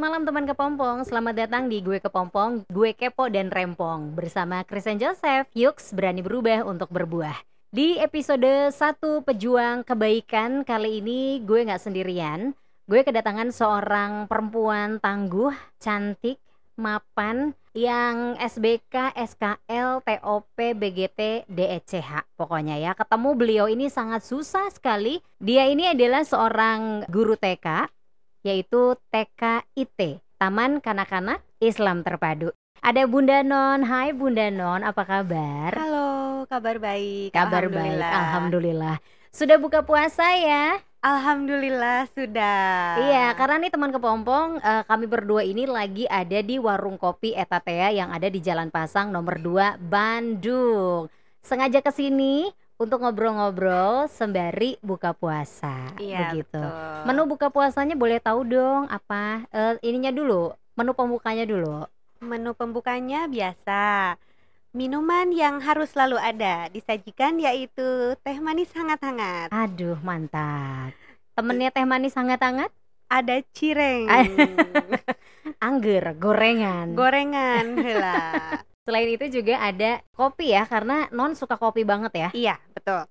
malam 0.00 0.24
teman 0.24 0.48
kepompong, 0.48 1.04
selamat 1.04 1.44
datang 1.44 1.68
di 1.68 1.84
Gue 1.84 2.00
Kepompong, 2.00 2.64
Gue 2.72 2.96
Kepo 2.96 3.28
dan 3.28 3.52
Rempong. 3.52 4.16
Bersama 4.16 4.64
Kristen 4.64 4.96
Joseph, 4.96 5.44
Yux 5.52 5.92
berani 5.92 6.24
berubah 6.24 6.64
untuk 6.64 6.88
berbuah. 6.88 7.36
Di 7.68 8.00
episode 8.00 8.72
1 8.72 8.96
Pejuang 9.28 9.84
Kebaikan 9.84 10.64
kali 10.64 11.04
ini 11.04 11.44
gue 11.44 11.68
gak 11.68 11.84
sendirian. 11.84 12.56
Gue 12.88 13.04
kedatangan 13.04 13.52
seorang 13.52 14.24
perempuan 14.24 15.04
tangguh, 15.04 15.52
cantik, 15.76 16.40
mapan 16.80 17.52
yang 17.76 18.40
SBK, 18.40 19.12
SKL, 19.12 20.00
TOP, 20.00 20.56
BGT, 20.56 21.44
DECH 21.44 22.24
pokoknya 22.40 22.80
ya 22.80 22.96
ketemu 22.96 23.36
beliau 23.36 23.66
ini 23.68 23.92
sangat 23.92 24.24
susah 24.24 24.72
sekali. 24.72 25.20
Dia 25.36 25.68
ini 25.68 25.92
adalah 25.92 26.24
seorang 26.24 27.04
guru 27.12 27.36
TK 27.36 27.99
yaitu 28.40 28.96
TKIT 29.12 30.20
Taman 30.40 30.80
Kanak-Kanak 30.80 31.44
Islam 31.60 32.00
Terpadu 32.00 32.50
ada 32.80 33.04
Bunda 33.04 33.44
Non, 33.44 33.84
hai 33.84 34.16
Bunda 34.16 34.48
Non, 34.48 34.80
apa 34.80 35.04
kabar? 35.04 35.68
Halo, 35.76 36.48
kabar 36.48 36.80
baik. 36.80 37.28
Kabar 37.28 37.68
baik, 37.68 38.00
Alhamdulillah. 38.00 38.96
Sudah 39.28 39.60
buka 39.60 39.84
puasa 39.84 40.24
ya? 40.40 40.80
Alhamdulillah 41.04 42.08
sudah. 42.12 43.00
Iya, 43.04 43.36
karena 43.36 43.60
nih 43.60 43.72
teman 43.72 43.92
kepompong, 43.92 44.64
uh, 44.64 44.82
kami 44.88 45.08
berdua 45.08 45.44
ini 45.44 45.68
lagi 45.68 46.08
ada 46.08 46.40
di 46.40 46.56
warung 46.56 46.96
kopi 46.96 47.36
Etatea 47.36 47.92
yang 47.92 48.08
ada 48.12 48.32
di 48.32 48.40
Jalan 48.40 48.72
Pasang 48.72 49.12
nomor 49.12 49.36
2 49.44 49.76
Bandung. 49.76 51.12
Sengaja 51.44 51.84
ke 51.84 51.92
sini 51.92 52.48
untuk 52.80 53.04
ngobrol-ngobrol 53.04 54.08
sembari 54.08 54.80
buka 54.80 55.12
puasa. 55.12 55.92
Iya, 56.00 56.32
begitu. 56.32 56.56
betul. 56.56 57.04
Menu 57.04 57.22
buka 57.28 57.52
puasanya 57.52 57.92
boleh 57.92 58.16
tahu 58.16 58.48
dong 58.48 58.88
apa? 58.88 59.44
Uh, 59.52 59.76
ininya 59.84 60.08
dulu, 60.08 60.56
menu 60.80 60.96
pembukanya 60.96 61.44
dulu. 61.44 61.84
Menu 62.24 62.56
pembukanya 62.56 63.28
biasa. 63.28 64.16
Minuman 64.72 65.28
yang 65.34 65.60
harus 65.60 65.92
selalu 65.92 66.16
ada 66.16 66.72
disajikan 66.72 67.36
yaitu 67.36 68.16
teh 68.24 68.38
manis 68.40 68.72
hangat-hangat. 68.72 69.52
Aduh, 69.52 70.00
mantap. 70.00 70.96
Temennya 71.36 71.68
teh 71.68 71.84
manis 71.84 72.16
hangat-hangat? 72.16 72.72
Ada 73.10 73.42
cireng. 73.52 74.06
Angger, 75.66 76.14
gorengan. 76.16 76.94
Gorengan 76.94 77.66
lah. 77.82 78.62
Selain 78.90 79.06
itu 79.06 79.26
juga 79.30 79.54
ada 79.62 80.02
kopi 80.18 80.50
ya, 80.50 80.66
karena 80.66 81.06
non 81.14 81.38
suka 81.38 81.54
kopi 81.54 81.86
banget 81.86 82.10
ya. 82.10 82.28
Iya, 82.34 82.54
betul. 82.74 83.06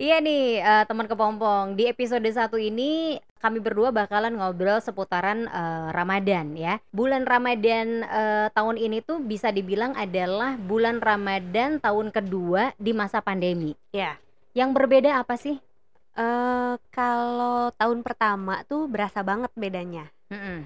Iya 0.00 0.16
nih 0.16 0.64
uh, 0.64 0.84
teman 0.88 1.04
kepompong 1.04 1.76
di 1.76 1.84
episode 1.84 2.24
satu 2.32 2.56
ini 2.56 3.20
kami 3.36 3.60
berdua 3.60 3.92
bakalan 3.92 4.32
ngobrol 4.32 4.80
seputaran 4.80 5.44
uh, 5.52 5.92
Ramadan 5.92 6.56
ya. 6.56 6.80
Bulan 6.88 7.28
Ramadan 7.28 8.08
uh, 8.08 8.48
tahun 8.56 8.80
ini 8.80 9.04
tuh 9.04 9.20
bisa 9.20 9.52
dibilang 9.52 9.92
adalah 9.92 10.56
bulan 10.56 11.04
Ramadan 11.04 11.84
tahun 11.84 12.16
kedua 12.16 12.72
di 12.80 12.96
masa 12.96 13.20
pandemi. 13.20 13.76
Ya. 13.92 14.16
Yang 14.56 14.72
berbeda 14.72 15.20
apa 15.20 15.36
sih? 15.36 15.60
Uh, 16.16 16.80
kalau 16.88 17.68
tahun 17.76 18.00
pertama 18.00 18.64
tuh 18.64 18.88
berasa 18.88 19.20
banget 19.20 19.52
bedanya. 19.52 20.08
Mm 20.32 20.40
-mm. 20.40 20.58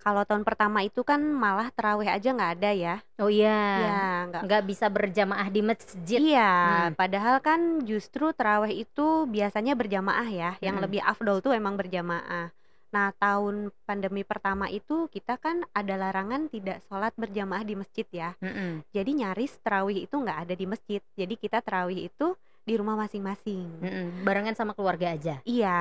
Kalau 0.00 0.24
tahun 0.24 0.48
pertama 0.48 0.80
itu 0.80 1.04
kan 1.04 1.20
malah 1.20 1.68
terawih 1.68 2.08
aja 2.08 2.32
nggak 2.32 2.52
ada 2.56 2.70
ya. 2.72 2.96
Oh 3.20 3.28
iya. 3.28 3.60
Ya, 3.84 4.04
nggak 4.32 4.42
nggak 4.48 4.62
bisa 4.64 4.86
berjamaah 4.88 5.48
di 5.52 5.60
masjid. 5.60 6.18
Iya, 6.18 6.52
hmm. 6.88 6.96
padahal 6.96 7.36
kan 7.44 7.84
justru 7.84 8.32
terawih 8.32 8.88
itu 8.88 9.28
biasanya 9.28 9.76
berjamaah 9.76 10.28
ya. 10.32 10.50
Yang 10.64 10.76
hmm. 10.80 10.84
lebih 10.88 11.00
afdol 11.04 11.44
tuh 11.44 11.52
emang 11.52 11.76
berjamaah. 11.76 12.48
Nah, 12.90 13.14
tahun 13.14 13.70
pandemi 13.86 14.26
pertama 14.26 14.66
itu 14.66 15.06
kita 15.14 15.38
kan 15.38 15.62
ada 15.70 15.94
larangan 15.94 16.50
tidak 16.50 16.82
sholat 16.90 17.14
berjamaah 17.14 17.62
di 17.62 17.78
masjid 17.78 18.06
ya. 18.10 18.34
Hmm. 18.42 18.82
Jadi 18.90 19.20
nyaris 19.20 19.60
terawih 19.62 20.08
itu 20.08 20.14
nggak 20.16 20.48
ada 20.48 20.54
di 20.56 20.66
masjid. 20.66 21.00
Jadi 21.14 21.38
kita 21.38 21.62
terawih 21.62 22.10
itu 22.10 22.34
di 22.66 22.74
rumah 22.74 22.98
masing-masing. 22.98 23.68
Hmm. 23.84 24.26
Barengan 24.26 24.58
sama 24.58 24.74
keluarga 24.74 25.14
aja. 25.14 25.38
Iya. 25.46 25.78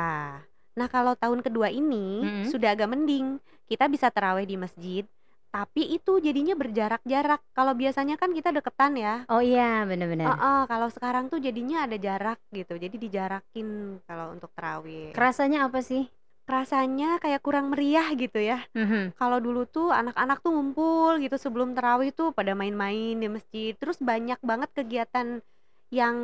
Nah, 0.77 0.87
kalau 0.91 1.17
tahun 1.17 1.41
kedua 1.41 1.71
ini 1.73 2.21
hmm. 2.21 2.45
sudah 2.51 2.75
agak 2.75 2.91
mending 2.91 3.41
kita 3.69 3.85
bisa 3.85 4.09
terawih 4.09 4.49
di 4.49 4.57
masjid 4.57 5.05
tapi 5.49 5.97
itu 5.97 6.21
jadinya 6.21 6.53
berjarak-jarak. 6.53 7.41
Kalau 7.57 7.73
biasanya 7.73 8.21
kan 8.21 8.29
kita 8.37 8.53
deketan 8.53 8.93
ya. 8.93 9.25
Oh 9.33 9.41
iya, 9.41 9.81
benar-benar. 9.89 10.29
Uh 10.29 10.33
-uh, 10.37 10.61
kalau 10.69 10.93
sekarang 10.93 11.25
tuh 11.27 11.41
jadinya 11.41 11.89
ada 11.89 11.97
jarak 11.97 12.37
gitu. 12.53 12.77
Jadi 12.77 12.95
dijarakin 13.01 13.97
kalau 14.05 14.37
untuk 14.37 14.53
terawih. 14.53 15.09
Kerasanya 15.17 15.65
apa 15.65 15.81
sih? 15.81 16.05
Rasanya 16.45 17.17
kayak 17.21 17.41
kurang 17.41 17.73
meriah 17.73 18.09
gitu 18.13 18.37
ya. 18.41 18.61
Mm-hmm. 18.77 19.17
Kalau 19.17 19.37
dulu 19.41 19.65
tuh 19.69 19.89
anak-anak 19.89 20.41
tuh 20.41 20.53
ngumpul 20.53 21.17
gitu 21.21 21.37
sebelum 21.37 21.73
terawih 21.73 22.13
tuh 22.13 22.29
pada 22.33 22.53
main-main 22.53 23.17
di 23.17 23.29
masjid. 23.29 23.73
Terus 23.73 23.97
banyak 24.01 24.37
banget 24.45 24.69
kegiatan 24.73 25.41
yang 25.89 26.17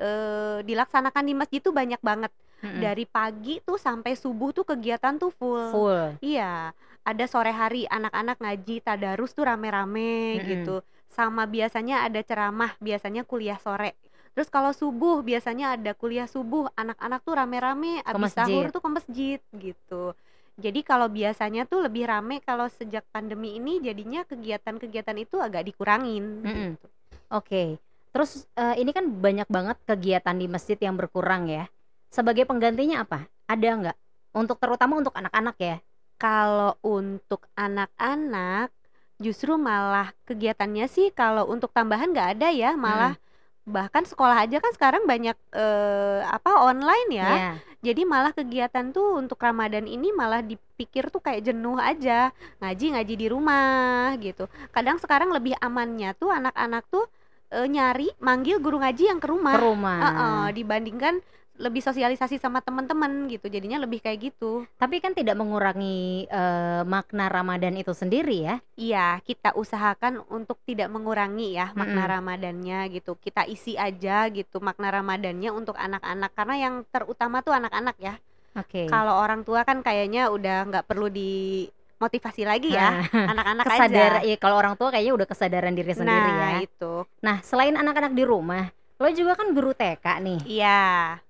uh, 0.00 0.64
dilaksanakan 0.64 1.24
di 1.28 1.34
masjid 1.36 1.60
tuh 1.60 1.76
banyak 1.76 2.00
banget 2.00 2.32
hmm 2.64 2.80
Dari 2.80 3.04
pagi 3.04 3.60
tuh 3.60 3.76
sampai 3.76 4.16
subuh 4.16 4.52
tuh 4.52 4.64
kegiatan 4.64 5.16
tuh 5.20 5.32
full. 5.34 5.72
Full. 5.72 6.20
Iya. 6.24 6.72
Ada 7.06 7.24
sore 7.30 7.54
hari 7.54 7.86
anak-anak 7.86 8.42
ngaji 8.42 8.82
tadarus 8.82 9.30
tuh 9.30 9.46
rame-rame 9.46 10.40
mm-hmm. 10.40 10.48
gitu. 10.48 10.76
Sama 11.06 11.46
biasanya 11.46 12.02
ada 12.02 12.18
ceramah, 12.24 12.74
biasanya 12.82 13.22
kuliah 13.22 13.60
sore. 13.62 13.94
Terus 14.34 14.52
kalau 14.52 14.74
subuh 14.74 15.24
biasanya 15.24 15.78
ada 15.78 15.96
kuliah 15.96 16.28
subuh, 16.28 16.68
anak-anak 16.76 17.20
tuh 17.24 17.34
rame-rame 17.38 18.04
abis 18.04 18.36
sahur 18.36 18.68
tuh 18.68 18.82
ke 18.84 18.90
masjid 18.90 19.40
gitu. 19.54 20.12
Jadi 20.56 20.80
kalau 20.84 21.08
biasanya 21.08 21.68
tuh 21.68 21.84
lebih 21.84 22.08
rame 22.08 22.40
kalau 22.40 22.68
sejak 22.68 23.04
pandemi 23.12 23.60
ini 23.60 23.80
jadinya 23.80 24.24
kegiatan-kegiatan 24.24 25.16
itu 25.20 25.36
agak 25.40 25.68
dikurangin 25.68 26.42
mm-hmm. 26.42 26.68
gitu. 26.74 26.86
Oke. 27.32 27.44
Okay. 27.44 27.68
Terus 28.16 28.48
uh, 28.56 28.72
ini 28.80 28.96
kan 28.96 29.04
banyak 29.04 29.44
banget 29.48 29.76
kegiatan 29.84 30.36
di 30.36 30.48
masjid 30.48 30.80
yang 30.80 30.96
berkurang 30.96 31.52
ya 31.52 31.68
sebagai 32.16 32.48
penggantinya 32.48 33.04
apa? 33.04 33.28
Ada 33.44 33.68
nggak? 33.76 33.98
Untuk 34.32 34.56
terutama 34.56 34.96
untuk 34.96 35.12
anak-anak 35.12 35.56
ya. 35.60 35.76
Kalau 36.16 36.80
untuk 36.80 37.44
anak-anak 37.52 38.72
justru 39.20 39.60
malah 39.60 40.16
kegiatannya 40.24 40.88
sih 40.88 41.12
kalau 41.12 41.44
untuk 41.44 41.68
tambahan 41.76 42.16
nggak 42.16 42.40
ada 42.40 42.48
ya, 42.48 42.72
malah 42.72 43.20
hmm. 43.20 43.68
bahkan 43.68 44.08
sekolah 44.08 44.48
aja 44.48 44.56
kan 44.64 44.72
sekarang 44.72 45.04
banyak 45.04 45.36
eh, 45.52 46.20
apa 46.24 46.64
online 46.64 47.10
ya. 47.12 47.28
Yeah. 47.28 47.56
Jadi 47.92 48.02
malah 48.08 48.32
kegiatan 48.32 48.90
tuh 48.96 49.20
untuk 49.20 49.36
Ramadan 49.36 49.84
ini 49.84 50.10
malah 50.10 50.40
dipikir 50.40 51.12
tuh 51.12 51.20
kayak 51.20 51.52
jenuh 51.52 51.76
aja, 51.76 52.32
ngaji-ngaji 52.64 53.14
di 53.14 53.26
rumah 53.28 54.16
gitu. 54.18 54.48
Kadang 54.72 54.96
sekarang 54.98 55.30
lebih 55.30 55.54
amannya 55.60 56.16
tuh 56.18 56.34
anak-anak 56.34 56.82
tuh 56.90 57.06
e, 57.52 57.62
nyari 57.68 58.10
manggil 58.18 58.58
guru 58.58 58.82
ngaji 58.82 59.12
yang 59.12 59.20
ke 59.22 59.28
rumah. 59.30 59.54
Ke 59.54 59.62
rumah. 59.62 59.98
Uh 60.02 60.08
-uh, 60.08 60.44
dibandingkan 60.50 61.22
lebih 61.56 61.80
sosialisasi 61.80 62.36
sama 62.36 62.60
teman-teman 62.60 63.28
gitu 63.32 63.48
jadinya 63.48 63.80
lebih 63.80 64.04
kayak 64.04 64.32
gitu 64.32 64.68
tapi 64.76 65.00
kan 65.00 65.16
tidak 65.16 65.36
mengurangi 65.36 66.28
uh, 66.28 66.84
makna 66.84 67.32
Ramadan 67.32 67.76
itu 67.80 67.96
sendiri 67.96 68.36
ya 68.44 68.56
iya 68.76 69.08
kita 69.24 69.56
usahakan 69.56 70.20
untuk 70.28 70.60
tidak 70.68 70.92
mengurangi 70.92 71.56
ya 71.56 71.72
makna 71.72 72.04
-hmm. 72.04 72.12
Ramadannya 72.16 72.80
gitu 72.92 73.16
kita 73.16 73.48
isi 73.48 73.74
aja 73.74 74.28
gitu 74.28 74.60
makna 74.60 74.92
Ramadannya 74.92 75.50
untuk 75.52 75.74
anak-anak 75.80 76.30
karena 76.36 76.54
yang 76.60 76.74
terutama 76.92 77.40
tuh 77.40 77.56
anak-anak 77.56 77.96
ya 77.98 78.14
oke 78.56 78.68
okay. 78.68 78.86
kalau 78.86 79.16
orang 79.16 79.42
tua 79.42 79.64
kan 79.64 79.80
kayaknya 79.80 80.28
udah 80.28 80.68
nggak 80.68 80.84
perlu 80.84 81.08
di 81.08 81.66
motivasi 81.96 82.44
lagi 82.44 82.76
ya 82.76 83.08
nah, 83.08 83.28
anak-anak 83.32 83.64
aja. 83.72 84.20
Iya, 84.20 84.36
kalau 84.36 84.56
orang 84.60 84.76
tua 84.76 84.92
kayaknya 84.92 85.16
udah 85.16 85.26
kesadaran 85.28 85.72
diri 85.72 85.92
sendiri 85.96 86.32
nah, 86.36 86.60
ya. 86.60 86.68
itu. 86.68 86.92
Nah, 87.24 87.40
selain 87.40 87.72
anak-anak 87.72 88.12
di 88.12 88.24
rumah, 88.28 88.68
Lo 88.96 89.12
juga 89.12 89.36
kan 89.36 89.52
guru 89.52 89.76
TK 89.76 90.24
nih. 90.24 90.40
Iya. 90.48 90.80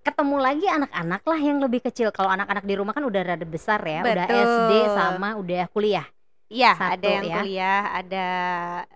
Ketemu 0.06 0.36
lagi 0.38 0.66
anak-anak 0.70 1.22
lah 1.26 1.40
yang 1.42 1.58
lebih 1.58 1.82
kecil. 1.82 2.14
Kalau 2.14 2.30
anak-anak 2.30 2.62
di 2.62 2.74
rumah 2.78 2.94
kan 2.94 3.02
udah 3.02 3.22
rada 3.26 3.42
besar 3.42 3.82
ya, 3.82 4.06
Betul. 4.06 4.14
udah 4.14 4.26
SD 4.30 4.72
sama 4.94 5.28
udah 5.34 5.66
kuliah. 5.74 6.06
Iya, 6.46 6.78
Satu, 6.78 6.94
ada 6.94 7.06
yang 7.10 7.24
ya. 7.26 7.36
kuliah, 7.42 7.82
ada 7.90 8.26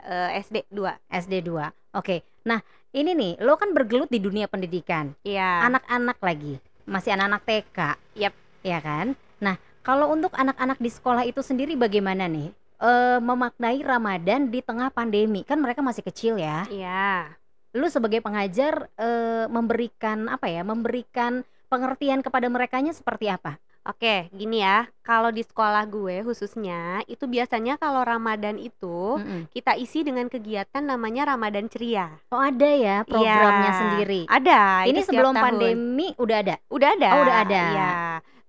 uh, 0.07 0.31
SD 0.39 0.71
2. 0.71 0.87
SD 1.11 1.35
2. 1.51 1.99
Oke. 1.99 2.23
Nah, 2.47 2.63
ini 2.95 3.11
nih, 3.11 3.43
lo 3.43 3.59
kan 3.59 3.75
bergelut 3.75 4.07
di 4.07 4.23
dunia 4.23 4.47
pendidikan. 4.47 5.19
Iya. 5.27 5.67
Anak-anak 5.67 6.23
lagi. 6.23 6.63
Masih 6.87 7.19
anak-anak 7.19 7.43
TK. 7.43 7.79
Yap. 8.23 8.35
Ya 8.63 8.79
kan? 8.79 9.19
Nah, 9.43 9.59
kalau 9.83 10.15
untuk 10.15 10.31
anak-anak 10.39 10.79
di 10.79 10.95
sekolah 10.95 11.27
itu 11.27 11.43
sendiri 11.43 11.75
bagaimana 11.75 12.31
nih? 12.31 12.55
E, 12.79 13.19
memaknai 13.19 13.83
Ramadan 13.83 14.47
di 14.47 14.63
tengah 14.63 14.95
pandemi. 14.95 15.43
Kan 15.43 15.59
mereka 15.59 15.83
masih 15.83 16.07
kecil 16.07 16.39
ya. 16.39 16.71
Iya 16.71 17.40
lu 17.75 17.87
sebagai 17.87 18.19
pengajar 18.23 18.91
e, 18.99 19.09
memberikan 19.47 20.27
apa 20.27 20.51
ya 20.51 20.67
memberikan 20.67 21.47
pengertian 21.71 22.21
kepada 22.21 22.51
merekanya 22.51 22.91
seperti 22.91 23.31
apa 23.31 23.63
Oke, 23.81 24.29
gini 24.37 24.61
ya. 24.61 24.93
Kalau 25.01 25.33
di 25.33 25.41
sekolah 25.41 25.89
gue 25.89 26.21
khususnya, 26.21 27.01
itu 27.09 27.25
biasanya 27.25 27.81
kalau 27.81 28.05
Ramadan 28.05 28.61
itu 28.61 29.17
mm 29.17 29.25
-mm. 29.25 29.43
kita 29.57 29.73
isi 29.81 30.05
dengan 30.05 30.29
kegiatan 30.29 30.85
namanya 30.85 31.33
Ramadan 31.33 31.65
Ceria. 31.65 32.13
Oh, 32.29 32.45
ada 32.45 32.69
ya 32.69 33.09
programnya 33.09 33.73
ya, 33.73 33.79
sendiri. 33.81 34.23
Ada. 34.29 34.85
Ini 34.85 35.01
sebelum 35.01 35.33
tahun. 35.33 35.45
pandemi 35.49 36.13
udah 36.21 36.39
ada. 36.45 36.57
Udah 36.69 36.89
ada. 36.93 37.09
Oh, 37.09 37.21
udah 37.25 37.37
ada. 37.41 37.63
Iya. 37.73 37.93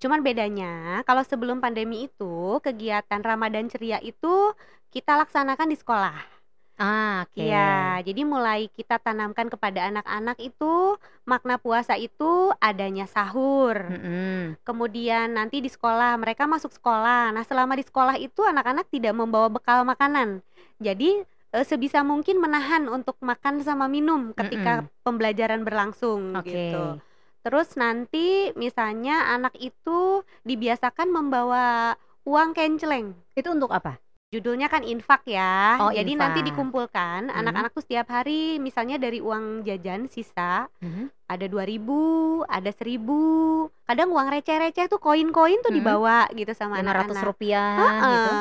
Cuman 0.04 0.20
bedanya 0.20 1.00
kalau 1.08 1.24
sebelum 1.24 1.64
pandemi 1.64 2.12
itu 2.12 2.60
kegiatan 2.60 3.24
Ramadan 3.24 3.72
ceria 3.72 4.04
itu 4.04 4.52
kita 4.92 5.16
laksanakan 5.16 5.72
di 5.72 5.78
sekolah. 5.80 6.41
Ah, 6.82 7.30
oke. 7.30 7.38
Iya, 7.38 8.02
jadi 8.02 8.22
mulai 8.26 8.66
kita 8.74 8.98
tanamkan 8.98 9.54
kepada 9.54 9.86
anak-anak 9.94 10.42
itu 10.42 10.98
makna 11.30 11.62
puasa 11.62 11.94
itu 11.94 12.50
adanya 12.58 13.06
sahur. 13.06 13.78
Mm-mm. 13.78 14.58
Kemudian 14.66 15.38
nanti 15.38 15.62
di 15.62 15.70
sekolah 15.70 16.18
mereka 16.18 16.50
masuk 16.50 16.74
sekolah. 16.74 17.38
Nah, 17.38 17.46
selama 17.46 17.78
di 17.78 17.86
sekolah 17.86 18.18
itu 18.18 18.42
anak-anak 18.42 18.90
tidak 18.90 19.14
membawa 19.14 19.54
bekal 19.54 19.86
makanan. 19.86 20.42
Jadi 20.82 21.22
eh, 21.54 21.66
sebisa 21.70 22.02
mungkin 22.02 22.42
menahan 22.42 22.90
untuk 22.90 23.22
makan 23.22 23.62
sama 23.62 23.86
minum 23.86 24.34
ketika 24.34 24.82
pembelajaran 25.06 25.62
berlangsung 25.62 26.34
Oke. 26.34 26.50
gitu. 26.50 26.98
Terus 27.46 27.78
nanti 27.78 28.50
misalnya 28.58 29.38
anak 29.38 29.54
itu 29.62 30.26
dibiasakan 30.42 31.14
membawa 31.14 31.94
uang 32.26 32.58
kenceleng. 32.58 33.14
Itu 33.38 33.54
untuk 33.54 33.70
apa? 33.70 34.02
Judulnya 34.32 34.72
kan 34.72 34.88
infak 34.88 35.28
ya. 35.28 35.76
Oh, 35.84 35.92
Jadi 35.92 36.16
nanti 36.16 36.40
infak. 36.40 36.56
dikumpulkan 36.56 37.28
Hmm. 37.28 37.36
anak-anak 37.36 37.76
tuh 37.76 37.84
setiap 37.84 38.08
hari 38.08 38.64
misalnya 38.64 38.96
dari 38.96 39.20
uang 39.20 39.68
jajan 39.68 40.08
sisa 40.08 40.72
Mhm. 40.80 41.12
ada 41.28 41.46
2000, 41.52 42.00
ada 42.48 42.72
1000. 42.72 43.68
Kadang 43.84 44.08
uang 44.08 44.32
receh-receh 44.32 44.88
tuh 44.88 45.04
koin-koin 45.04 45.60
tuh 45.60 45.76
Hmm. 45.76 45.84
dibawa 45.84 46.32
gitu 46.32 46.56
sama 46.56 46.80
anak-anak. 46.80 47.28
rupiah 47.28 47.76
Heeh. 47.76 48.08
gitu. 48.08 48.32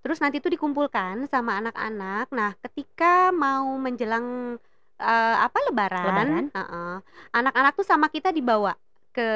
Terus 0.00 0.18
nanti 0.24 0.40
tuh 0.40 0.48
dikumpulkan 0.48 1.28
sama 1.28 1.60
anak-anak. 1.60 2.32
Nah, 2.32 2.56
ketika 2.64 3.28
mau 3.28 3.76
menjelang 3.76 4.56
eh, 4.96 5.36
apa 5.36 5.58
lebaran, 5.68 6.08
Lebaran. 6.08 6.44
heeh, 6.48 6.96
anak-anak 7.30 7.76
tuh 7.76 7.84
sama 7.84 8.08
kita 8.08 8.32
dibawa 8.32 8.72
ke 9.16 9.28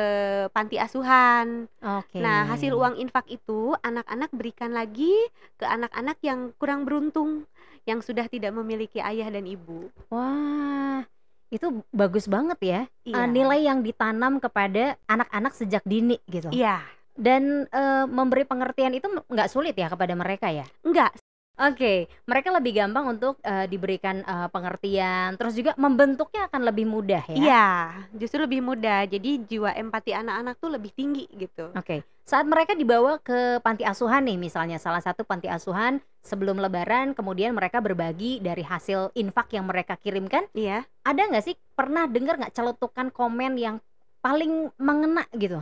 panti 0.53 0.77
asuhan. 0.77 1.65
Oke. 1.81 2.21
Nah, 2.21 2.45
hasil 2.53 2.77
uang 2.77 3.01
infak 3.01 3.25
itu 3.33 3.73
anak-anak 3.81 4.29
berikan 4.37 4.77
lagi 4.77 5.09
ke 5.57 5.65
anak-anak 5.65 6.21
yang 6.21 6.53
kurang 6.61 6.85
beruntung, 6.85 7.49
yang 7.89 8.05
sudah 8.05 8.29
tidak 8.29 8.53
memiliki 8.53 9.01
ayah 9.01 9.33
dan 9.33 9.49
ibu. 9.49 9.89
Wah, 10.13 11.09
itu 11.49 11.81
bagus 11.89 12.29
banget 12.29 12.59
ya. 12.61 12.81
Iya. 13.09 13.25
nilai 13.25 13.65
yang 13.65 13.81
ditanam 13.81 14.37
kepada 14.37 15.01
anak-anak 15.09 15.57
sejak 15.57 15.81
dini 15.89 16.21
gitu. 16.29 16.53
Iya, 16.53 16.85
Dan 17.17 17.65
eh, 17.73 18.05
memberi 18.05 18.45
pengertian 18.45 18.93
itu 18.93 19.09
nggak 19.09 19.49
sulit 19.49 19.73
ya 19.73 19.89
kepada 19.89 20.13
mereka 20.13 20.53
ya. 20.53 20.69
enggak 20.85 21.17
Oke, 21.61 22.09
mereka 22.25 22.49
lebih 22.57 22.73
gampang 22.73 23.05
untuk 23.21 23.37
eh, 23.45 23.69
diberikan 23.69 24.25
eh, 24.25 24.49
pengertian, 24.49 25.37
terus 25.37 25.53
juga 25.53 25.77
membentuknya 25.77 26.49
akan 26.49 26.65
lebih 26.65 26.89
mudah 26.89 27.21
ya. 27.29 27.37
Iya, 27.37 27.69
justru 28.17 28.49
lebih 28.49 28.65
mudah. 28.65 29.05
Jadi 29.05 29.45
jiwa 29.45 29.77
empati 29.77 30.17
anak-anak 30.17 30.57
tuh 30.57 30.73
lebih 30.73 30.89
tinggi 30.97 31.29
gitu. 31.37 31.69
Oke, 31.77 32.01
saat 32.25 32.49
mereka 32.49 32.73
dibawa 32.73 33.21
ke 33.21 33.61
panti 33.61 33.85
asuhan 33.85 34.25
nih, 34.25 34.41
misalnya 34.41 34.81
salah 34.81 35.05
satu 35.05 35.21
panti 35.21 35.53
asuhan 35.53 36.01
sebelum 36.25 36.57
Lebaran, 36.57 37.13
kemudian 37.13 37.53
mereka 37.53 37.85
berbagi 37.85 38.41
dari 38.41 38.65
hasil 38.65 39.13
infak 39.13 39.53
yang 39.53 39.69
mereka 39.69 40.01
kirimkan. 40.01 40.49
Iya. 40.57 40.89
Ada 41.05 41.29
nggak 41.29 41.45
sih 41.45 41.61
pernah 41.77 42.09
dengar 42.09 42.41
nggak 42.41 42.57
celetukan 42.57 43.13
komen 43.13 43.61
yang 43.61 43.77
paling 44.25 44.73
mengena 44.81 45.29
gitu? 45.37 45.61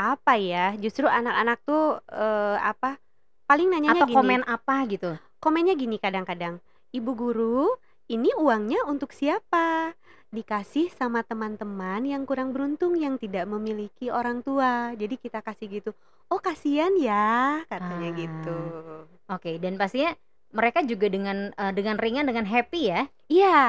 Apa 0.00 0.40
ya? 0.40 0.72
Justru 0.80 1.04
anak-anak 1.04 1.58
tuh 1.68 2.00
eh, 2.08 2.56
apa? 2.64 2.96
Paling 3.44 3.68
nanyanya 3.68 4.04
Atau 4.04 4.08
gini. 4.08 4.16
komen 4.16 4.42
apa 4.44 4.76
gitu? 4.88 5.10
Komennya 5.38 5.76
gini 5.76 6.00
kadang-kadang. 6.00 6.58
Ibu 6.90 7.10
guru, 7.12 7.68
ini 8.06 8.32
uangnya 8.34 8.88
untuk 8.88 9.12
siapa? 9.12 9.92
Dikasih 10.30 10.90
sama 10.90 11.22
teman-teman 11.22 12.02
yang 12.02 12.24
kurang 12.24 12.50
beruntung 12.50 12.96
yang 12.96 13.20
tidak 13.20 13.44
memiliki 13.44 14.08
orang 14.08 14.40
tua. 14.40 14.96
Jadi 14.96 15.14
kita 15.14 15.44
kasih 15.44 15.68
gitu. 15.70 15.90
Oh, 16.26 16.40
kasihan 16.40 16.90
ya, 16.96 17.62
katanya 17.68 18.10
Ah. 18.10 18.16
gitu. 18.16 18.58
Oke, 19.28 19.60
dan 19.60 19.76
pastinya 19.76 20.16
mereka 20.50 20.80
juga 20.80 21.06
dengan 21.06 21.52
eh, 21.52 21.72
dengan 21.72 22.00
ringan 22.00 22.24
dengan 22.24 22.48
happy 22.48 22.80
ya. 22.88 23.00
Iya, 23.28 23.60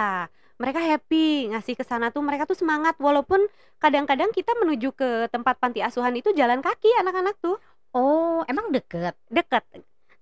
mereka 0.56 0.80
happy 0.80 1.52
ngasih 1.52 1.76
ke 1.76 1.84
sana 1.84 2.10
tuh 2.10 2.24
mereka 2.24 2.48
tuh 2.48 2.56
semangat 2.56 2.96
walaupun 2.98 3.44
kadang-kadang 3.78 4.32
kita 4.32 4.56
menuju 4.56 4.96
ke 4.96 5.28
tempat 5.28 5.60
panti 5.60 5.84
asuhan 5.84 6.16
itu 6.16 6.32
jalan 6.32 6.64
kaki 6.64 6.88
anak-anak 6.98 7.36
tuh 7.44 7.60
Oh, 7.96 8.44
emang 8.52 8.76
deket? 8.76 9.16
deket. 9.32 9.64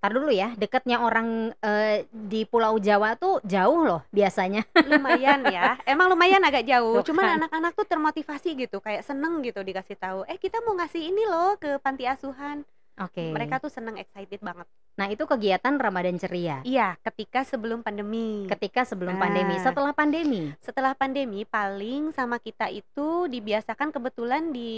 Tar 0.04 0.12
dulu 0.12 0.36
ya, 0.36 0.52
deketnya 0.60 1.00
orang 1.00 1.56
eh, 1.64 2.04
di 2.12 2.44
Pulau 2.44 2.76
Jawa 2.76 3.16
tuh 3.16 3.40
jauh 3.48 3.88
loh 3.88 4.04
biasanya. 4.12 4.62
Lumayan 4.92 5.48
ya. 5.48 5.80
Emang 5.88 6.12
lumayan 6.12 6.44
agak 6.44 6.68
jauh. 6.68 7.00
Tuh 7.00 7.16
Cuman 7.16 7.24
kan. 7.24 7.36
anak-anak 7.40 7.72
tuh 7.72 7.88
termotivasi 7.88 8.50
gitu, 8.60 8.84
kayak 8.84 9.08
seneng 9.08 9.40
gitu 9.48 9.64
dikasih 9.64 9.96
tahu. 9.96 10.28
Eh, 10.28 10.36
kita 10.36 10.60
mau 10.68 10.76
ngasih 10.76 11.08
ini 11.08 11.24
loh 11.24 11.56
ke 11.56 11.80
panti 11.80 12.04
asuhan. 12.04 12.68
Oke. 13.02 13.34
Mereka 13.34 13.58
tuh 13.58 13.74
seneng 13.74 13.98
excited 13.98 14.38
banget. 14.38 14.70
Nah, 14.94 15.10
itu 15.10 15.26
kegiatan 15.26 15.74
Ramadan 15.82 16.22
ceria. 16.22 16.62
Iya, 16.62 16.94
ketika 17.02 17.42
sebelum 17.42 17.82
pandemi. 17.82 18.46
Ketika 18.46 18.86
sebelum 18.86 19.18
Nah. 19.18 19.22
pandemi, 19.26 19.56
setelah 19.58 19.94
pandemi. 19.98 20.54
Setelah 20.62 20.94
pandemi 20.94 21.42
paling 21.42 22.14
sama 22.14 22.38
kita 22.38 22.70
itu 22.70 23.26
dibiasakan 23.26 23.90
kebetulan 23.90 24.54
di 24.54 24.72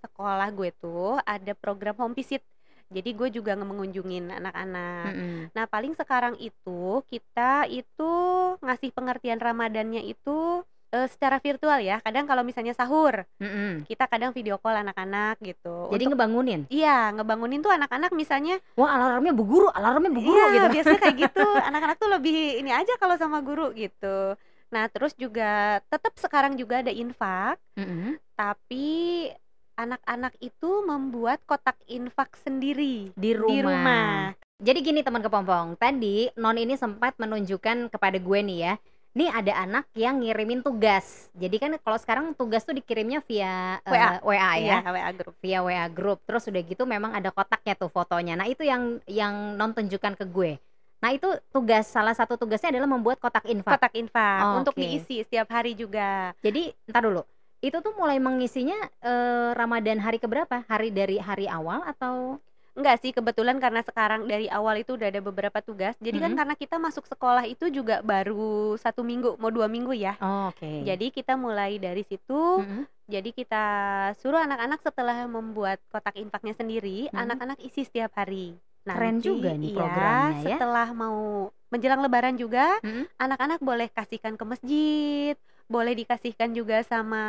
sekolah 0.00 0.48
gue 0.56 0.72
tuh 0.80 1.20
ada 1.20 1.52
program 1.52 2.00
home 2.00 2.16
visit. 2.16 2.40
Jadi 2.90 3.14
gue 3.14 3.28
juga 3.30 3.54
nge- 3.54 3.68
mengunjungin 3.68 4.34
anak-anak. 4.34 5.12
Mm-mm. 5.14 5.38
Nah, 5.54 5.64
paling 5.68 5.94
sekarang 5.94 6.34
itu 6.40 7.04
kita 7.06 7.68
itu 7.68 8.12
ngasih 8.58 8.90
pengertian 8.90 9.38
Ramadannya 9.38 10.02
itu 10.08 10.64
eh, 10.90 11.06
secara 11.06 11.38
virtual 11.38 11.78
ya. 11.78 11.98
Kadang 11.98 12.24
kalau 12.24 12.42
misalnya 12.42 12.70
sahur, 12.70 13.22
Mm-mm. 13.38 13.82
kita 13.84 14.04
kadang 14.04 14.30
video 14.30 14.56
call 14.56 14.76
anak-anak 14.76 15.38
gitu. 15.40 15.88
Jadi 15.88 16.02
Untuk- 16.04 16.10
ngebangunin. 16.14 16.60
iya, 16.68 17.10
ngebangunin 17.10 17.60
tuh 17.60 17.70
anak-anak 17.70 18.10
misalnya 18.10 18.58
Wah, 18.74 18.90
alarmnya 18.90 19.30
bu 19.30 19.44
guru, 19.44 19.68
alarmnya 19.68 20.10
bu 20.10 20.20
guru 20.20 20.36
Iya, 20.36 20.50
gitu. 20.52 20.66
biasanya 20.74 21.00
kayak 21.00 21.16
gitu. 21.28 21.46
Anak-anak 21.46 21.96
tuh 21.96 22.10
lebih 22.10 22.36
ini 22.58 22.70
aja 22.70 22.92
kalau 22.96 23.14
sama 23.14 23.38
guru 23.40 23.70
gitu. 23.72 24.34
Nah, 24.70 24.86
terus 24.86 25.14
juga 25.14 25.78
tetap 25.86 26.14
sekarang 26.14 26.54
juga 26.54 26.78
ada 26.78 26.90
infak, 26.90 27.58
Mm-mm. 27.74 28.18
tapi 28.34 28.86
anak-anak 29.74 30.36
itu 30.38 30.84
membuat 30.84 31.40
kotak 31.42 31.78
infak 31.86 32.36
sendiri 32.36 33.10
Di 33.12 33.32
rumah. 33.32 33.48
di 33.48 33.58
rumah. 33.60 34.10
Jadi 34.60 34.78
gini 34.80 35.00
teman 35.00 35.20
kepompong, 35.20 35.72
tadi 35.74 36.28
Non 36.36 36.52
ini 36.54 36.76
sempat 36.76 37.16
menunjukkan 37.16 37.88
kepada 37.88 38.14
gue 38.14 38.38
nih 38.40 38.58
ya. 38.60 38.74
Nih 39.10 39.26
ada 39.26 39.52
anak 39.58 39.90
yang 39.92 40.18
ngirimin 40.18 40.62
tugas. 40.62 41.28
Jadi 41.34 41.56
kan 41.56 41.70
kalau 41.76 41.98
sekarang 41.98 42.30
tugas 42.32 42.62
tuh 42.62 42.72
dikirimnya 42.72 43.18
via 43.20 43.82
eh, 43.82 43.90
WA. 43.90 44.08
WA 44.22 44.52
ya. 44.56 44.78
Iya, 44.78 44.78
WA 44.86 45.10
grup. 45.10 45.34
via 45.38 45.58
WA 45.60 45.86
group 45.88 46.18
terus 46.22 46.46
udah 46.46 46.62
gitu 46.62 46.82
memang 46.84 47.10
ada 47.10 47.28
kotaknya 47.28 47.74
tuh 47.74 47.88
fotonya 47.88 48.34
nah 48.34 48.44
itu 48.44 48.60
yang 48.60 49.02
yang 49.04 49.34
non 49.54 49.72
tunjukkan 49.72 50.14
ke 50.14 50.24
gue 50.24 50.52
nah 50.96 51.10
itu 51.10 51.26
tugas 51.48 51.88
salah 51.88 52.12
satu 52.12 52.36
tugasnya 52.36 52.70
adalah 52.70 52.86
membuat 52.86 53.16
kotak 53.16 53.42
infak 53.46 53.72
Kotak 53.74 53.94
infak 53.94 54.40
Oh, 54.42 54.60
untuk 54.60 54.76
diisi 54.76 55.20
setiap 55.20 55.48
hari 55.48 55.72
juga. 55.72 56.36
jadi 56.38 56.70
ntar 56.86 57.02
dulu 57.02 57.24
itu 57.58 57.72
tuh 57.74 57.92
mulai 57.94 58.16
mengisinya 58.16 58.76
eh, 59.00 59.50
Ramadan 59.52 59.98
hari 59.98 60.16
keberapa 60.16 60.60
hari 60.64 60.88
dari 60.88 61.16
hari 61.16 61.44
awal 61.44 61.82
atau 61.84 62.36
Enggak 62.70 63.02
sih, 63.02 63.10
kebetulan 63.10 63.58
karena 63.58 63.82
sekarang 63.82 64.30
dari 64.30 64.46
awal 64.46 64.78
itu 64.78 64.94
udah 64.94 65.10
ada 65.10 65.18
beberapa 65.18 65.58
tugas. 65.58 65.98
Jadi 65.98 66.22
kan 66.22 66.32
Mhm. 66.32 66.38
karena 66.38 66.54
kita 66.54 66.76
masuk 66.78 67.04
sekolah 67.10 67.44
itu 67.50 67.66
juga 67.68 67.98
baru 68.00 68.78
satu 68.78 69.02
minggu, 69.02 69.36
mau 69.42 69.50
dua 69.50 69.66
minggu 69.66 69.90
ya. 69.90 70.14
oh, 70.22 70.54
oke 70.54 70.86
Jadi 70.86 71.10
kita 71.10 71.34
mulai 71.34 71.82
dari 71.82 72.06
situ. 72.06 72.62
Mm-mm. 72.62 72.86
Jadi 73.10 73.34
kita 73.34 73.64
suruh 74.22 74.38
anak-anak 74.38 74.86
setelah 74.86 75.26
membuat 75.26 75.82
kotak 75.90 76.14
infaknya 76.14 76.54
sendiri, 76.54 77.10
anak-anak 77.10 77.58
isi 77.58 77.82
setiap 77.82 78.14
hari. 78.14 78.54
Keren 78.86 79.18
juga 79.18 79.50
nih 79.58 79.74
iya, 79.74 79.76
programnya 79.76 80.38
ya. 80.46 80.56
Setelah 80.56 80.88
mau 80.94 81.50
menjelang 81.74 82.00
Lebaran 82.06 82.38
juga, 82.38 82.78
anak-anak 83.18 83.58
boleh 83.60 83.90
kasihkan 83.90 84.38
ke 84.38 84.44
masjid, 84.46 85.34
boleh 85.66 85.94
dikasihkan 85.98 86.54
juga 86.54 86.86
sama 86.86 87.22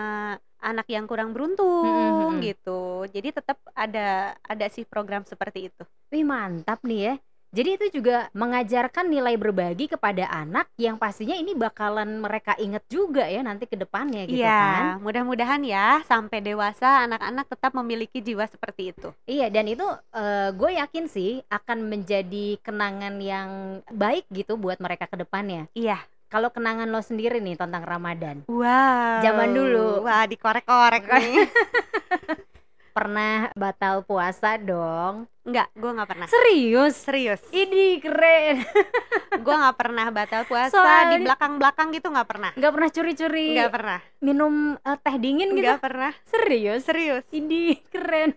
anak 0.62 0.88
yang 0.88 1.10
kurang 1.10 1.34
beruntung 1.36 2.38
Mhm. 2.38 2.42
gitu. 2.46 3.10
Jadi 3.10 3.36
tetap 3.36 3.58
ada 3.74 4.38
ada 4.46 4.66
sih 4.70 4.86
program 4.86 5.26
seperti 5.26 5.74
itu. 5.74 5.84
Wih 6.14 6.24
mantap 6.24 6.80
nih 6.86 7.02
ya 7.02 7.16
jadi 7.52 7.76
itu 7.76 8.00
juga 8.00 8.32
mengajarkan 8.32 9.12
nilai 9.12 9.36
berbagi 9.36 9.92
kepada 9.92 10.24
anak 10.32 10.72
yang 10.80 10.96
pastinya 10.96 11.36
ini 11.36 11.52
bakalan 11.52 12.24
mereka 12.24 12.56
inget 12.56 12.80
juga 12.88 13.28
ya 13.28 13.44
nanti 13.44 13.68
ke 13.68 13.76
depannya 13.76 14.24
gitu 14.24 14.40
kan 14.40 14.96
Iya, 14.96 15.04
mudah-mudahan 15.04 15.60
ya 15.68 16.00
sampai 16.08 16.40
dewasa 16.40 17.04
anak-anak 17.04 17.52
tetap 17.52 17.76
memiliki 17.76 18.24
jiwa 18.24 18.48
seperti 18.48 18.96
itu. 18.96 19.12
Iya 19.28 19.52
dan 19.52 19.68
itu 19.68 19.84
eh, 20.16 20.56
gue 20.56 20.72
yakin 20.80 21.06
sih 21.12 21.44
akan 21.52 21.92
menjadi 21.92 22.56
kenangan 22.64 23.20
yang 23.20 23.50
baik 23.92 24.32
gitu 24.32 24.56
buat 24.56 24.80
mereka 24.80 25.12
ke 25.12 25.20
depannya. 25.20 25.68
Iya. 25.76 26.00
Kalau 26.32 26.48
kenangan 26.48 26.88
lo 26.88 27.04
sendiri 27.04 27.38
nih 27.38 27.60
tentang 27.60 27.84
Ramadan, 27.84 28.48
Wow. 28.48 29.20
Zaman 29.20 29.52
dulu. 29.52 30.08
Wah, 30.08 30.24
dikorek-korek 30.24 31.04
nih. 31.04 31.44
pernah 32.96 33.52
batal 33.54 34.04
puasa 34.04 34.56
dong? 34.56 35.28
Enggak, 35.44 35.68
gue 35.74 35.92
nggak 35.92 36.08
pernah. 36.08 36.28
Serius? 36.28 36.96
Serius. 36.98 37.44
Ini 37.50 38.00
keren. 38.00 38.64
gue 39.44 39.56
nggak 39.58 39.76
pernah 39.76 40.08
batal 40.08 40.44
puasa 40.44 40.72
Soalnya- 40.72 41.12
di 41.12 41.18
belakang-belakang 41.24 41.88
gitu 41.92 42.08
nggak 42.08 42.28
pernah 42.28 42.52
Nggak 42.54 42.72
pernah 42.72 42.90
curi-curi 42.92 43.48
nggak 43.56 43.72
pernah 43.72 44.00
minum 44.20 44.54
eh, 44.78 44.98
teh 44.98 45.16
dingin 45.18 45.50
gitu? 45.50 45.64
nggak 45.66 45.82
pernah 45.82 46.12
Serius? 46.24 46.84
serius 46.84 47.24
Ini 47.30 47.80
keren. 47.88 48.36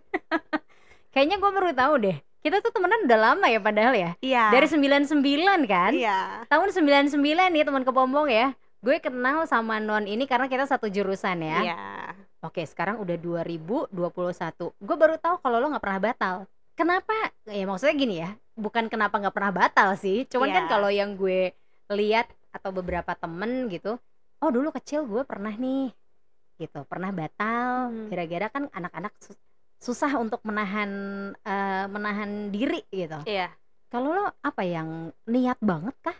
Kayaknya 1.13 1.37
gue 1.37 1.51
baru 1.53 1.71
tahu 1.73 1.95
deh. 2.01 2.19
Kita 2.45 2.61
tuh 2.61 2.77
temenan 2.77 3.09
udah 3.09 3.19
lama 3.33 3.47
ya 3.49 3.57
padahal 3.57 3.97
ya. 3.97 4.11
iya 4.21 4.53
Dari 4.53 4.69
99 4.69 5.17
kan? 5.65 5.97
iya 5.97 6.45
Tahun 6.45 6.69
99 6.69 7.17
nih 7.25 7.65
teman 7.65 7.81
kepompong 7.83 8.29
ya. 8.29 8.53
Gue 8.85 9.01
kenal 9.01 9.49
sama 9.49 9.81
Non 9.81 10.05
ini 10.05 10.29
karena 10.29 10.45
kita 10.45 10.69
satu 10.69 10.93
jurusan 10.93 11.41
ya. 11.41 11.59
iya 11.65 11.81
Oke, 12.45 12.61
sekarang 12.69 13.01
udah 13.01 13.17
2021. 13.17 13.97
Gue 14.77 14.97
baru 15.01 15.17
tahu 15.17 15.41
kalau 15.41 15.57
lo 15.57 15.73
nggak 15.73 15.81
pernah 15.81 16.01
batal. 16.05 16.37
Kenapa? 16.77 17.17
Ya 17.49 17.65
maksudnya 17.65 17.97
gini 17.97 18.21
ya, 18.21 18.37
bukan 18.53 18.93
kenapa 18.93 19.17
nggak 19.17 19.33
pernah 19.33 19.53
batal 19.65 19.97
sih. 19.97 20.29
Cuman 20.29 20.53
kan 20.53 20.69
Iya. 20.69 20.71
kalau 20.71 20.91
yang 20.93 21.17
gue 21.17 21.57
lihat 21.89 22.29
atau 22.53 22.69
beberapa 22.69 23.17
temen 23.17 23.73
gitu, 23.73 23.97
oh 24.45 24.51
dulu 24.53 24.69
kecil 24.77 25.09
gue 25.09 25.25
pernah 25.25 25.57
nih, 25.57 25.89
gitu, 26.61 26.85
pernah 26.85 27.09
batal. 27.09 27.89
Hmm. 27.89 28.13
Gara-gara 28.13 28.53
kan 28.53 28.69
anak-anak 28.69 29.17
susah 29.87 30.13
untuk 30.25 30.41
menahan 30.49 30.91
eh, 31.45 31.85
menahan 31.95 32.31
diri 32.55 32.81
gitu. 32.93 33.21
iya 33.29 33.47
Kalau 33.93 34.11
lo 34.17 34.25
apa 34.43 34.63
yang 34.67 34.89
niat 35.31 35.59
banget 35.63 35.95
kah? 36.03 36.17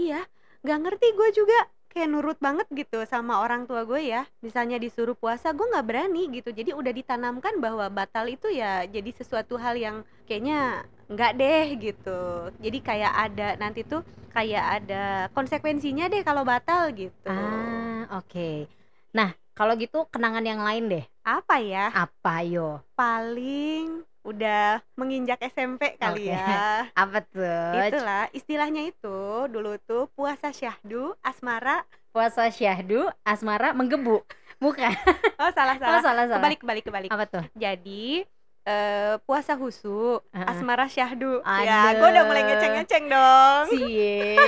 iya 0.00 0.20
nggak 0.64 0.78
ngerti 0.82 1.06
gue 1.18 1.28
juga 1.38 1.58
kayak 1.92 2.08
nurut 2.10 2.38
banget 2.42 2.66
gitu 2.74 2.98
sama 3.06 3.38
orang 3.44 3.62
tua 3.70 3.86
gue 3.86 4.00
ya 4.02 4.26
misalnya 4.42 4.76
disuruh 4.82 5.14
puasa 5.14 5.54
gue 5.54 5.66
nggak 5.72 5.86
berani 5.86 6.22
gitu 6.34 6.50
jadi 6.50 6.74
udah 6.74 6.90
ditanamkan 6.90 7.54
bahwa 7.62 7.86
batal 7.98 8.26
itu 8.26 8.50
ya 8.50 8.82
jadi 8.88 9.10
sesuatu 9.14 9.54
hal 9.62 9.78
yang 9.78 9.96
kayaknya 10.26 10.82
nggak 11.12 11.32
deh 11.38 11.66
gitu 11.78 12.20
jadi 12.58 12.78
kayak 12.88 13.12
ada 13.30 13.48
nanti 13.62 13.80
tuh 13.86 14.02
kayak 14.34 14.64
ada 14.82 15.02
konsekuensinya 15.36 16.10
deh 16.10 16.22
kalau 16.26 16.42
batal 16.42 16.90
gitu 16.96 17.30
Ah, 17.30 18.04
oke. 18.20 18.68
Nah, 19.16 19.30
kalau 19.56 19.72
gitu 19.82 19.96
kenangan 20.12 20.44
yang 20.50 20.60
lain 20.66 20.84
deh. 20.92 21.04
Apa 21.24 21.56
ya? 21.56 21.88
Apa 21.90 22.44
yo? 22.44 22.84
paling 22.92 24.04
udah 24.24 24.80
menginjak 24.96 25.40
SMP 25.52 25.96
kali 26.00 26.28
Oke. 26.28 26.32
ya. 26.32 26.48
Apa 27.02 27.20
tuh? 27.20 27.76
itulah 27.76 28.28
istilahnya 28.32 28.88
itu 28.88 29.48
dulu 29.52 29.76
tuh 29.84 30.08
puasa 30.16 30.48
syahdu 30.48 31.12
asmara 31.20 31.84
puasa 32.08 32.48
syahdu 32.48 33.04
asmara 33.24 33.76
menggebu. 33.76 34.24
Bukan. 34.60 34.92
Oh 35.40 35.50
salah 35.52 35.76
oh 35.76 35.80
salah 35.80 36.00
salah. 36.00 36.00
Salah 36.00 36.24
kebalik 36.40 36.58
kebalik 36.64 36.84
kebalik. 36.88 37.10
Apa 37.12 37.24
tuh? 37.28 37.44
Jadi 37.52 38.24
eh, 38.64 39.14
puasa 39.28 39.52
husu 39.60 40.24
Heeh. 40.32 40.48
asmara 40.48 40.88
syahdu. 40.88 41.44
Ya 41.44 41.92
Aduh. 41.92 42.00
gue 42.00 42.08
udah 42.16 42.24
mulai 42.24 42.42
ngeceng-ngeceng 42.48 43.04
dong. 43.12 43.64
Cie. 43.76 44.40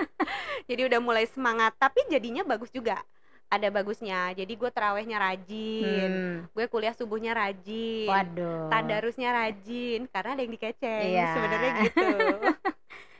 Jadi 0.70 0.82
udah 0.86 1.00
mulai 1.02 1.26
semangat 1.26 1.74
tapi 1.74 2.06
jadinya 2.06 2.46
bagus 2.46 2.70
juga 2.70 3.02
ada 3.48 3.68
bagusnya. 3.68 4.32
Jadi 4.32 4.52
gue 4.54 4.68
terawehnya 4.68 5.16
rajin 5.16 6.10
Hmm, 6.10 6.36
gue 6.48 6.64
kuliah 6.66 6.92
subuhnya 6.92 7.32
rajin 7.32 8.06
waduh. 8.06 8.68
tadarusnya 8.68 9.30
rajin 9.30 10.04
karena 10.06 10.30
ada 10.32 10.42
yang 10.42 10.52
dikeceng 10.52 11.04
Iya. 11.08 11.28
sebenarnya 11.32 11.70
gitu. 11.82 12.08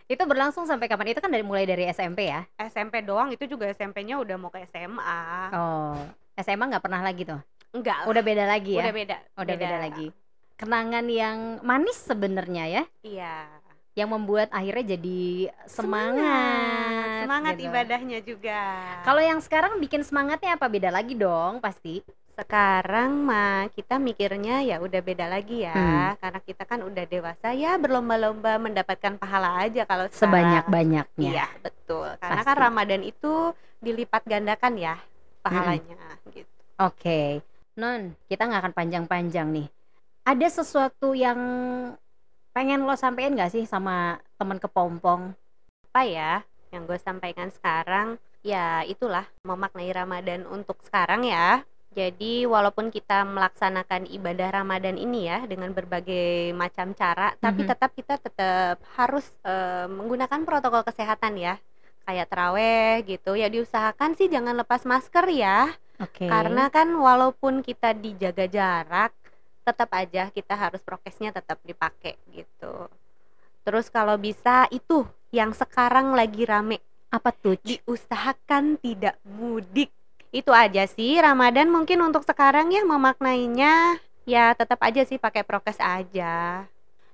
Itu 0.08 0.23
berlangsung 0.25 0.64
sampai 0.64 0.87
kapan? 0.87 1.12
Itu 1.12 1.20
kan 1.20 1.28
dari 1.28 1.42
mulai 1.42 1.64
dari 1.64 1.85
SMP 1.87 2.28
ya? 2.28 2.44
SMP 2.58 3.00
doang 3.00 3.28
itu 3.28 3.44
juga 3.44 3.68
SMP-nya 3.68 4.16
udah 4.16 4.37
mau 4.37 4.49
ke 4.49 4.64
SMA 4.64 5.23
oh 5.50 5.97
SMA 6.35 6.64
nggak 6.66 6.80
pernah 6.80 7.00
lagi 7.00 7.25
tuh? 7.25 7.40
Enggak 7.68 7.97
lah, 8.00 8.06
udah 8.08 8.23
beda 8.23 8.44
lagi 8.44 8.73
ya? 8.76 8.80
Udah 8.80 8.94
beda 8.94 9.16
udah 9.37 9.56
beda, 9.56 9.76
lagi. 9.78 10.06
Kenangan 10.56 11.04
yang 11.06 11.38
manis 11.61 12.00
sebenarnya 12.00 12.64
ya? 12.66 12.82
Iya. 13.00 13.35
Yang 13.92 14.08
membuat 14.11 14.49
akhirnya 14.49 14.94
jadi 14.94 15.20
semangat. 15.68 16.16
semangat 16.16 16.98
gitu. 17.26 17.66
ibadahnya 17.70 18.18
juga. 18.22 18.60
Kalau 19.02 19.22
yang 19.22 19.40
sekarang 19.42 19.80
bikin 19.80 20.04
semangatnya 20.04 20.54
apa? 20.54 20.66
Beda 20.68 20.92
lagi 20.92 21.16
dong 21.16 21.58
pasti. 21.58 22.04
Sekarang 22.38 23.26
mah 23.26 23.66
kita 23.75 23.98
mikirnya 23.98 24.62
ya 24.62 24.78
udah 24.78 25.00
beda 25.02 25.26
lagi 25.26 25.66
ya. 25.66 25.75
Hmm. 25.75 26.14
karena 26.22 26.40
kita 26.44 26.62
kan 26.62 26.80
udah 26.87 27.04
dewasa 27.10 27.50
ya 27.50 27.75
berlomba-lomba 27.80 28.62
mendapatkan 28.62 29.18
pahala 29.18 29.58
aja 29.66 29.82
kalau 29.88 30.06
sebanyak-banyaknya. 30.06 31.30
Iya 31.34 31.46
betul. 31.58 32.14
Karena 32.22 32.42
Pasti. 32.44 32.48
kan 32.54 32.56
Ramadan 32.62 33.02
itu 33.02 33.32
dilipat 33.82 34.22
gandakan 34.22 34.75
ya 34.78 34.94
pahalanya 35.42 35.98
gitu. 36.30 36.50
Oke, 36.78 37.42
Non, 37.78 38.10
kita 38.26 38.46
nggak 38.46 38.62
akan 38.66 38.75
panjang-panjang 38.75 39.54
nih. 39.54 39.66
Ada 40.26 40.62
sesuatu 40.62 41.14
yang 41.14 41.38
pengen 42.50 42.82
lo 42.82 42.94
sampein 42.98 43.38
nggak 43.38 43.54
sih 43.54 43.64
sama 43.70 44.18
teman 44.34 44.58
kepompong? 44.58 45.30
apa 45.88 46.04
ya 46.04 46.32
yang 46.70 46.84
gue 46.84 46.98
sampaikan 46.98 47.48
sekarang 47.48 48.16
ya 48.40 48.82
itulah 48.84 49.26
memaknai 49.42 49.90
Ramadan 49.90 50.46
untuk 50.46 50.78
sekarang 50.84 51.26
ya. 51.26 51.62
Jadi 51.88 52.44
walaupun 52.44 52.92
kita 52.92 53.25
melaksanakan 53.25 54.06
ibadah 54.12 54.62
Ramadan 54.62 54.94
ini 54.94 55.26
ya 55.26 55.42
dengan 55.48 55.72
berbagai 55.72 56.52
macam 56.52 56.92
cara 56.92 57.32
tapi 57.40 57.64
Mhm. 57.64 57.68
tetap 57.68 57.90
kita 57.96 58.14
tetap 58.20 58.78
harus 58.94 59.26
eh, 59.42 59.88
menggunakan 59.88 60.44
protokol 60.44 60.84
kesehatan 60.84 61.40
ya. 61.40 61.56
Kayak 62.04 62.28
teraweh 62.30 63.02
gitu. 63.04 63.34
Ya 63.34 63.48
diusahakan 63.48 64.14
sih 64.14 64.28
jangan 64.28 64.56
lepas 64.56 64.84
masker 64.84 65.26
ya. 65.28 65.72
Oke. 65.98 66.30
karena 66.30 66.70
kan 66.70 66.87
walaupun 66.94 67.58
kita 67.58 67.90
dijaga 67.90 68.46
jarak 68.46 69.10
tetap 69.66 69.90
aja 69.90 70.30
kita 70.30 70.54
harus 70.54 70.78
prokesnya 70.78 71.34
tetap 71.34 71.58
dipakai 71.66 72.14
gitu. 72.30 72.87
Terus 73.66 73.90
kalau 73.90 74.14
bisa 74.14 74.70
itu 74.70 75.02
yang 75.35 75.52
sekarang 75.52 76.16
lagi 76.16 76.44
rame. 76.49 76.80
Apa 77.08 77.32
tuh? 77.32 77.56
Diusahakan 77.61 78.80
tidak 78.80 79.16
mudik. 79.25 79.92
Itu 80.28 80.52
aja 80.52 80.85
sih 80.85 81.16
Ramadan 81.16 81.73
mungkin 81.73 82.04
untuk 82.04 82.25
sekarang 82.25 82.68
ya 82.68 82.85
memaknainya. 82.85 83.97
Ya 84.28 84.52
tetap 84.52 84.80
aja 84.85 85.04
sih 85.08 85.16
pakai 85.16 85.40
prokes 85.40 85.80
aja. 85.80 86.68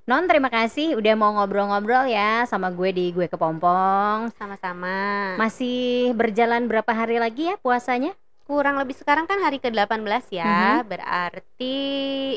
Non, 0.05 0.29
terima 0.29 0.53
kasih 0.53 1.01
udah 1.01 1.15
mau 1.17 1.33
ngobrol-ngobrol 1.33 2.11
ya 2.11 2.45
sama 2.45 2.69
gue 2.69 2.91
di 2.93 3.09
gue 3.15 3.25
kepompong. 3.31 4.35
sama-sama. 4.37 5.33
Masih 5.41 6.13
berjalan 6.13 6.69
berapa 6.69 6.93
hari 6.93 7.17
lagi 7.17 7.49
ya 7.49 7.57
puasanya? 7.57 8.13
kurang 8.45 8.77
lebih 8.77 8.93
sekarang 8.93 9.25
kan 9.25 9.41
hari 9.41 9.57
ke-18 9.57 10.25
ya 10.29 10.85
berarti 10.85 11.77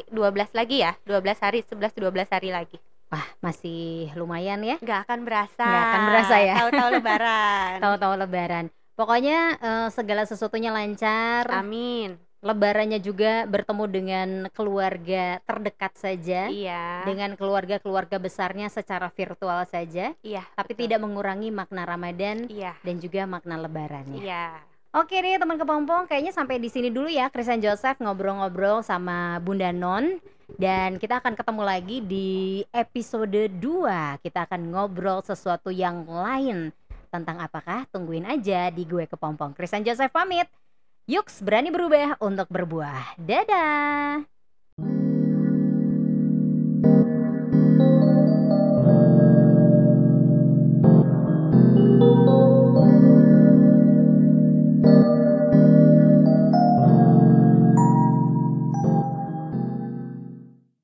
12 0.07 0.55
lagi 0.55 0.79
ya 0.79 0.95
12 1.03 1.43
hari 1.43 1.59
11 1.67 1.99
12 1.99 2.31
hari 2.31 2.49
lagi 2.55 2.77
Wah, 3.07 3.23
masih 3.39 4.11
lumayan 4.19 4.59
ya. 4.67 4.75
nggak 4.83 5.07
akan 5.07 5.19
berasa 5.23 5.63
Nggak 5.63 5.83
akan 5.87 6.01
berasa 6.11 6.35
ya. 6.43 6.53
tahu-tahu 6.59 6.89
lebaran 6.99 7.71
Tahu-tahu 7.79 8.13
lebaran. 8.19 8.65
Pokoknya 8.97 9.37
eh, 9.61 9.87
segala 9.93 10.23
sesuatunya 10.27 10.71
lancar. 10.73 11.47
amin 11.47 12.19
Lebarannya 12.37 13.01
juga 13.01 13.49
bertemu 13.49 13.83
dengan 13.89 14.29
keluarga 14.53 15.41
terdekat 15.41 15.93
saja. 15.97 16.51
iya 16.53 17.01
dengan 17.01 17.33
keluarga-keluarga 17.33 18.21
besarnya 18.21 18.67
secara 18.69 19.09
virtual 19.09 19.65
saja, 19.65 20.13
iya 20.21 20.43
tapi 20.53 20.75
betul. 20.75 20.81
tidak 20.85 20.99
mengurangi 21.01 21.49
makna 21.49 21.87
Ramadan 21.87 22.45
iya 22.51 22.75
dan 22.85 22.99
juga 23.01 23.25
makna 23.25 23.57
Lebarannya. 23.57 24.21
iya 24.21 24.61
Oke 24.97 25.13
deh 25.21 25.37
teman 25.37 25.61
kepompong, 25.61 26.09
kayaknya 26.09 26.33
sampai 26.33 26.57
di 26.57 26.73
sini 26.73 26.89
dulu 26.89 27.05
ya 27.05 27.29
Christian 27.29 27.61
Joseph 27.61 28.01
ngobrol-ngobrol 28.01 28.81
sama 28.81 29.37
Bunda 29.45 29.69
Non 29.69 30.17
dan 30.57 30.97
kita 30.97 31.21
akan 31.21 31.37
ketemu 31.37 31.61
lagi 31.61 31.97
di 32.01 32.29
episode 32.73 33.45
2. 33.61 33.61
Kita 34.25 34.49
akan 34.49 34.73
ngobrol 34.73 35.21
sesuatu 35.21 35.69
yang 35.69 36.01
lain 36.09 36.73
tentang 37.13 37.37
apakah 37.37 37.85
tungguin 37.93 38.25
aja 38.25 38.73
di 38.73 38.89
gue 38.89 39.05
kepompong. 39.05 39.53
Christian 39.53 39.85
Joseph 39.85 40.09
pamit. 40.09 40.49
Yuks 41.05 41.45
berani 41.45 41.69
berubah 41.69 42.17
untuk 42.17 42.49
berbuah. 42.49 43.21
Dadah. 43.21 44.36